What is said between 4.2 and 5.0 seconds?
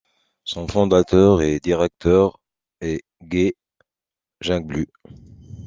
Jungblut.